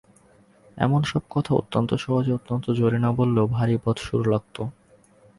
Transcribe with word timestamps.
এমন-সব 0.77 1.23
কথা 1.29 1.51
অত্যন্ত 1.55 1.89
সহজে 1.95 2.31
অত্যন্ত 2.33 2.65
জোরে 2.71 2.99
না 2.99 3.09
বললে 3.11 3.41
ভারি 3.47 3.75
বদসুর 3.85 4.21
লাগত। 4.29 4.57